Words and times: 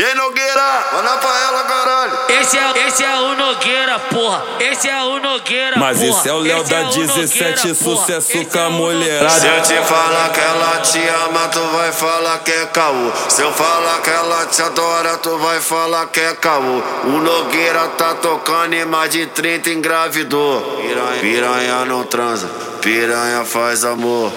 E 0.00 0.02
aí, 0.02 0.14
Nogueira? 0.14 0.86
Manda 0.94 1.10
pra 1.18 1.40
ela, 1.40 1.62
caralho. 1.64 2.12
Esse 2.40 2.56
é, 2.56 2.86
esse 2.88 3.04
é 3.04 3.14
o 3.20 3.34
Nogueira, 3.34 3.98
porra. 3.98 4.42
Esse 4.58 4.88
é 4.88 5.02
o 5.02 5.20
Nogueira, 5.20 5.76
Mas 5.76 5.98
porra. 5.98 6.08
esse 6.08 6.28
é 6.30 6.32
o 6.32 6.38
Léo 6.38 6.62
Esse 6.62 6.70
da 6.70 6.76
é 6.78 6.84
o 6.84 6.88
17, 6.88 7.68
Nogueira, 7.68 7.74
sucesso 7.74 7.84
porra. 7.84 8.06
com 8.06 8.40
a 8.40 8.40
Esse 8.40 8.56
é 8.58 8.66
o 8.66 8.70
mulherada. 8.70 9.28
Se 9.28 9.46
eu 9.46 9.60
te 9.62 9.74
falar 9.86 10.30
que 10.32 10.40
ela 10.40 10.78
te 10.78 11.06
ama, 11.26 11.48
tu 11.48 11.60
vai 11.76 11.92
falar 11.92 12.38
que 12.38 12.50
é 12.50 12.66
caô. 12.72 13.12
Se 13.28 13.42
eu 13.42 13.52
falar 13.52 14.00
que 14.00 14.08
ela 14.08 14.46
te 14.46 14.62
adora, 14.62 15.18
tu 15.18 15.36
vai 15.36 15.60
falar 15.60 16.06
que 16.06 16.20
é 16.20 16.32
caô. 16.32 16.82
O 17.04 17.18
Nogueira 17.18 17.88
tá 17.88 18.14
tocando 18.14 18.72
e 18.74 18.86
mais 18.86 19.10
de 19.10 19.26
30 19.26 19.68
engravidou. 19.68 20.62
Piranha, 20.80 21.20
piranha 21.20 21.84
não 21.84 22.04
transa, 22.04 22.48
piranha 22.80 23.44
faz 23.44 23.84
amor. 23.84 24.32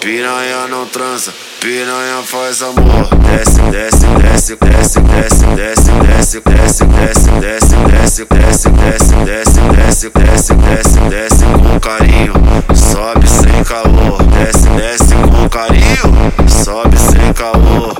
Piranha 0.00 0.66
não 0.68 0.86
transa, 0.86 1.34
piranha 1.60 2.22
faz 2.24 2.62
amor. 2.62 3.06
Desce, 3.30 3.60
desce, 3.70 4.06
desce, 4.06 4.06
desce, 4.06 4.56
desce, 4.56 4.56
desce, 6.38 6.84
desce, 6.84 6.84
desce, 6.84 7.74
desce, 7.76 8.24
desce, 8.24 8.24
desce, 8.26 8.70
desce, 8.70 9.14
desce, 9.24 9.60
desce, 9.60 10.10
desce, 10.10 10.54
desce, 10.54 11.00
desce, 11.08 11.44
com 11.44 11.80
carinho. 11.80 12.32
Sobe 12.72 13.26
sem 13.26 13.64
caô, 13.64 14.16
desce, 14.38 14.68
desce 14.68 15.14
com 15.16 15.48
carinho. 15.48 16.48
Sobe 16.48 16.96
sem 16.96 17.32
caô. 17.32 17.92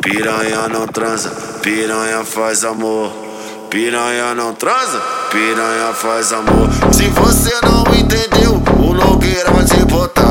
Piranha 0.00 0.66
não 0.68 0.86
transa, 0.86 1.28
piranha 1.62 2.24
faz 2.24 2.64
amor. 2.64 3.12
Piranha 3.68 4.34
não 4.34 4.54
transa, 4.54 5.02
piranha 5.30 5.92
faz 5.92 6.32
amor. 6.32 6.70
Se 6.90 7.08
você 7.08 7.52
não 7.62 7.84
entendeu, 7.94 8.62
o 8.78 8.94
Nogueira 8.94 9.50
vai 9.50 9.64
te 9.64 9.84
botar. 9.84 10.23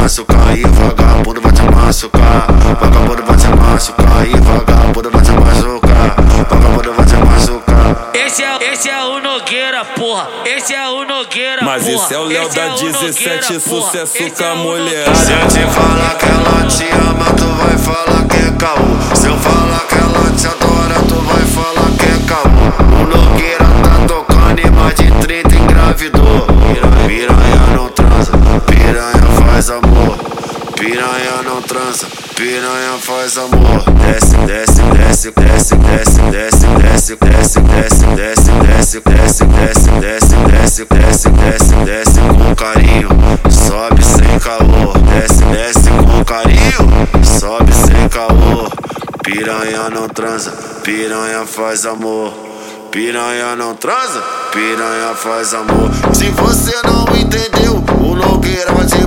Machucar 0.00 0.56
e 0.56 0.62
vagabundo 0.62 1.40
vai 1.42 1.52
te 1.52 1.62
machucar, 1.62 2.46
vagabundo 2.80 3.22
vai 3.22 3.36
te 3.36 3.48
machucar 3.48 4.26
e 4.26 4.30
vagabundo 4.40 5.10
vai 5.10 5.22
te 5.22 5.30
machucar, 5.32 6.16
vagabundo 6.48 6.92
vai 6.94 7.06
te 7.06 7.16
machucar. 7.16 8.10
Esse 8.14 8.42
é, 8.42 8.72
esse 8.72 8.88
é 8.88 9.02
o 9.04 9.20
Nogueira, 9.20 9.84
porra. 9.84 10.28
Esse 10.46 10.74
é 10.74 10.88
o 10.88 11.04
Nogueira, 11.04 11.62
Mas 11.62 11.84
porra. 11.84 11.94
esse 11.96 12.14
é 12.14 12.18
o 12.18 12.24
Léo 12.24 12.42
Esse 12.46 12.56
da 12.56 12.62
é 12.62 12.66
o 12.66 12.74
17, 12.76 12.92
Nogueira, 12.92 13.60
sucesso 13.60 14.16
Esse 14.16 14.30
com 14.30 14.42
a 14.42 14.46
é 14.46 14.52
o 14.52 14.56
mulherada. 14.56 15.14
Se 15.14 15.32
eu 15.32 15.48
te 15.48 15.74
falar 15.74 16.14
que 16.16 16.24
ela 16.26 16.66
te 16.66 16.84
ama, 17.08 17.24
tu 17.36 17.44
vai 17.44 17.78
falar 17.78 18.24
que 18.26 18.36
é 18.36 18.50
caô. 18.58 18.99
Piranha 30.80 31.42
não 31.44 31.60
transa, 31.60 32.06
piranha 32.34 32.96
faz 33.02 33.36
amor. 33.36 33.84
Desce, 34.00 34.34
desce, 34.46 34.80
desce, 34.80 35.30
desce, 35.30 35.76
desce, 35.76 36.20
desce, 36.30 36.66
desce, 36.66 37.16
desce, 37.16 37.60
desce, 37.60 38.00
desce, 38.16 39.00
desce, 39.00 39.00
desce, 39.00 39.44
desce, 39.44 39.90
desce, 40.00 40.36
desce, 40.46 40.86
desce, 40.86 41.28
desce, 41.28 41.74
desce 41.84 42.20
com 42.20 42.54
carinho. 42.54 43.10
Sobe 43.50 44.02
sem 44.02 44.38
calor, 44.38 44.98
desce, 45.00 45.44
desce 45.52 45.90
com 45.90 46.24
carinho. 46.24 47.28
Sobe 47.38 47.72
sem 47.74 48.08
calor. 48.08 48.72
Piranha 49.22 49.90
não 49.90 50.08
transa, 50.08 50.50
piranha 50.82 51.44
faz 51.44 51.84
amor. 51.84 52.32
Piranha 52.90 53.54
não 53.54 53.74
transa, 53.74 54.22
piranha 54.50 55.14
faz 55.14 55.52
amor. 55.52 55.90
Se 56.14 56.30
você 56.30 56.74
não 56.84 57.04
entendeu, 57.14 57.84
o 58.02 58.14
Nogueira 58.16 58.72
te 58.86 59.06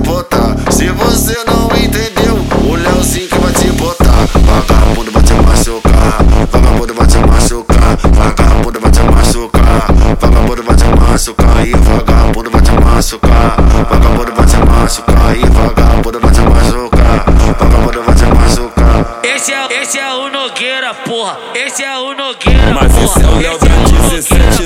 vagabundo 12.24 12.50
vai 12.50 12.62
te 12.62 12.70
machucar, 12.72 13.56
vagabundo 13.90 14.32
vai 14.34 14.46
te 14.46 14.56
machucar 14.56 15.36
e 15.36 15.46
vagabundo 15.46 16.20
vai 16.20 16.30
te 16.32 16.40
machucar, 16.40 17.24
vagabundo 17.58 18.02
vai 18.02 18.14
te 18.14 18.24
machucar. 18.24 19.20
Esse 19.22 19.52
é, 19.52 19.82
esse 19.82 19.98
é 19.98 20.10
o 20.10 20.30
Nogueira, 20.30 20.94
porra. 20.94 21.38
Esse 21.54 21.84
é 21.84 21.96
o 21.96 22.14
Nogueira, 22.14 22.74
Mas 22.74 22.96
esse 22.96 23.22
é 23.22 23.26
o 23.26 23.28
porra. 23.28 23.42
Léo 23.42 23.58
da 23.58 23.66
o 23.66 24.08
17, 24.08 24.64